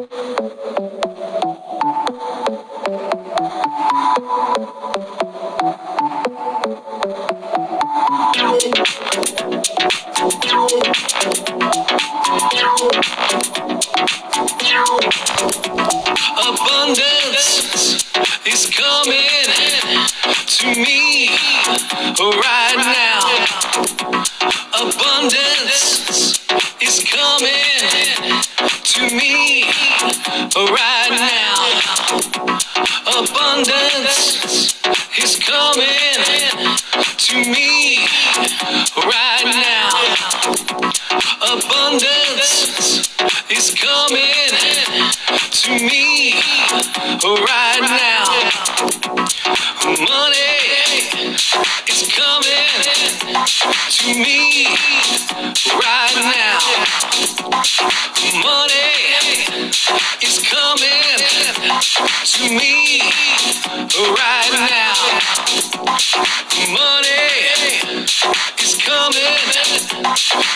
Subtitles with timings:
[0.00, 0.32] Abundance
[18.46, 19.20] is coming
[20.46, 21.28] to me
[22.18, 23.09] right now.
[30.56, 32.18] Right now.
[33.06, 34.74] Abundance
[35.16, 35.86] is coming
[37.18, 38.06] to me
[38.96, 39.90] right now.
[41.42, 43.08] Abundance
[43.50, 44.50] is coming
[45.50, 46.34] to me
[47.22, 48.19] right now.
[62.50, 63.00] Me
[63.94, 64.94] right now.
[66.68, 67.30] Money
[68.58, 69.38] is coming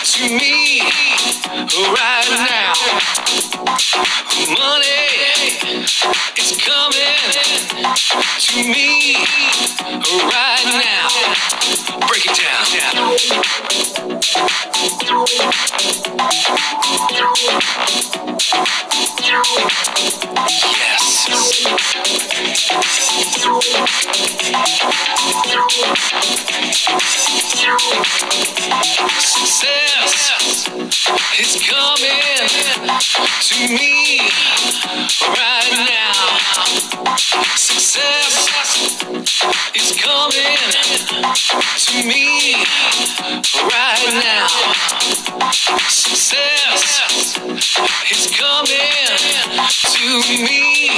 [0.03, 0.81] to me
[1.95, 2.73] right now.
[4.59, 5.03] Money
[6.37, 7.31] is coming
[8.39, 9.15] to me
[10.31, 11.07] right now.
[12.07, 12.35] Break it
[18.25, 18.34] down.
[29.19, 30.69] Success
[31.37, 32.21] is coming
[33.41, 34.19] to me
[35.37, 35.54] right
[49.67, 50.89] to me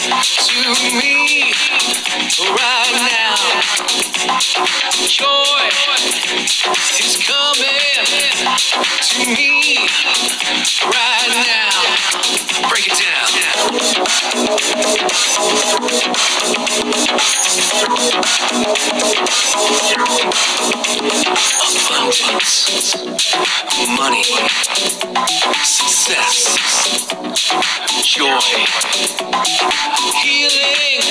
[0.09, 1.53] to me
[2.39, 3.35] right now.
[5.07, 5.69] Joy
[6.99, 8.09] is coming
[9.01, 9.87] to me
[10.85, 10.98] right
[25.63, 26.57] success,
[28.03, 28.39] joy,
[30.21, 31.01] healing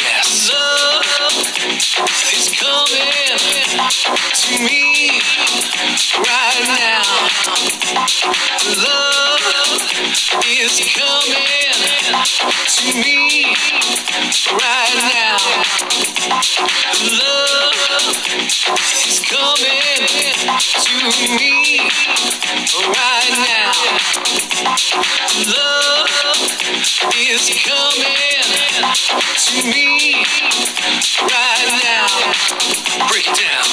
[0.00, 1.04] Yes, love
[2.32, 3.36] is coming
[4.32, 5.20] to me
[6.24, 7.02] right now.
[8.80, 9.46] Love
[10.48, 11.74] is coming
[12.66, 13.56] to me
[14.56, 15.36] right now.
[17.12, 17.76] Love
[19.06, 20.00] is coming
[20.78, 21.90] to me
[22.78, 23.17] right now.
[23.78, 23.94] Love
[27.16, 28.42] is coming
[29.36, 30.24] to me
[31.22, 32.06] right now.
[33.08, 33.68] Break it down.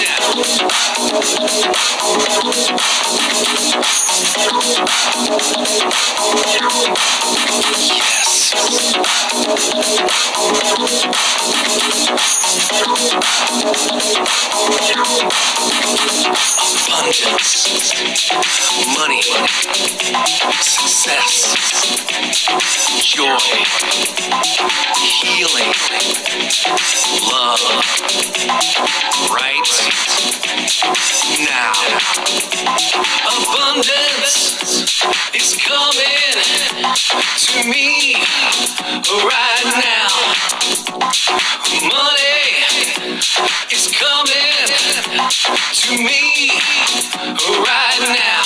[18.96, 19.22] Money,
[20.62, 21.54] success,
[23.04, 23.38] joy,
[25.04, 25.74] healing,
[27.30, 27.60] love,
[29.36, 29.68] right
[31.50, 32.55] now.
[33.26, 35.04] Abundance
[35.34, 36.36] is coming
[37.38, 38.16] to me
[39.26, 40.10] right now.
[41.82, 42.42] Money
[43.72, 44.68] is coming
[45.74, 46.52] to me
[47.66, 48.46] right now.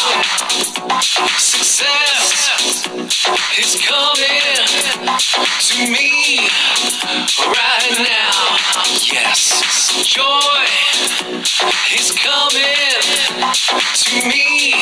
[13.59, 14.73] To me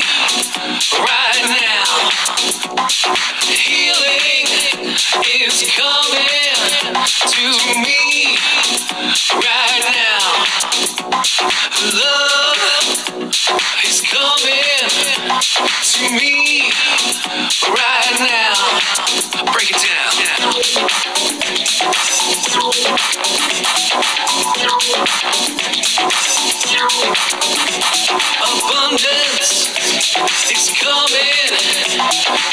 [0.99, 2.09] right now.
[3.49, 4.47] Healing
[5.41, 6.93] is coming
[7.33, 7.45] to
[7.81, 8.37] me
[9.33, 10.25] right now.
[11.93, 12.61] Love
[13.83, 15.29] is coming
[15.81, 16.46] to me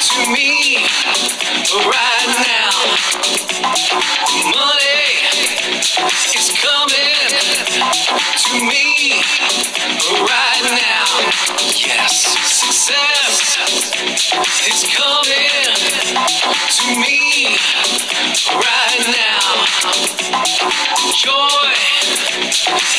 [0.00, 0.76] to me
[1.73, 2.75] right now.
[4.50, 5.11] Money
[6.35, 7.31] is coming
[8.37, 9.23] to me
[10.20, 11.06] right now.
[11.76, 12.12] Yes,
[12.44, 13.56] success
[14.67, 15.75] is coming
[16.70, 17.56] to me
[18.50, 19.64] right now.
[21.14, 21.75] Joy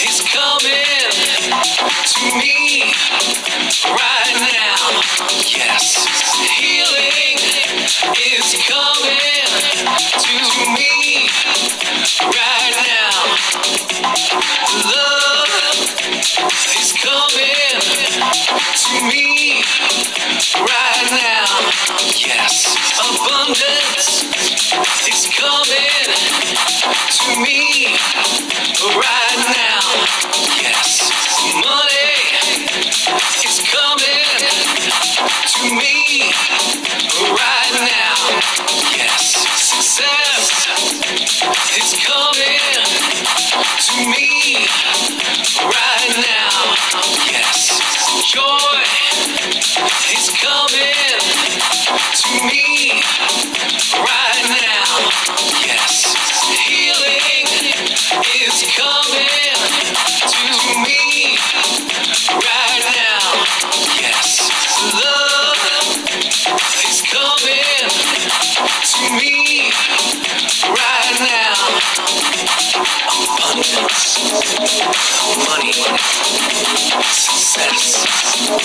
[0.07, 1.11] is coming
[2.05, 2.93] to me
[3.85, 4.64] right now.
[5.05, 6.07] Yes,
[6.57, 7.37] healing
[8.17, 9.19] is coming
[10.19, 11.04] to me
[35.45, 36.54] to me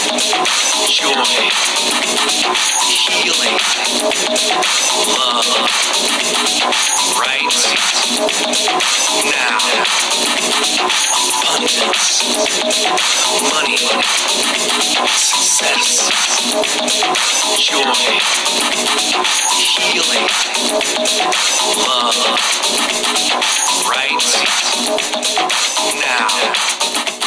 [0.00, 1.12] joy,
[3.12, 3.56] healing,
[5.19, 5.49] love,
[7.20, 7.52] right
[9.25, 9.58] now.
[11.43, 12.25] Abundance,
[13.52, 13.76] money,
[15.17, 16.08] success,
[17.58, 18.19] joy,
[19.76, 20.26] healing,
[21.87, 22.19] love,
[23.91, 24.25] right.
[26.00, 27.19] Now.